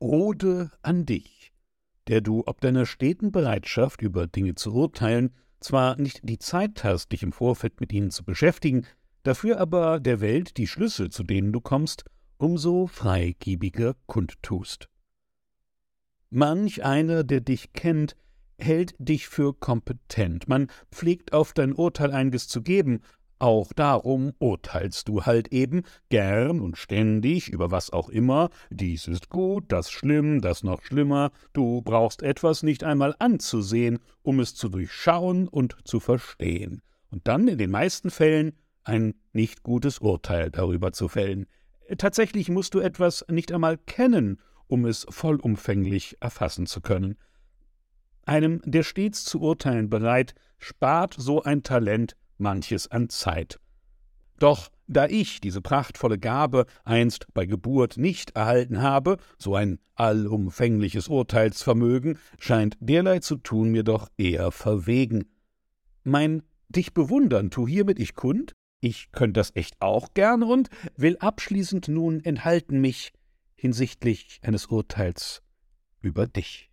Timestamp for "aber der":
9.60-10.20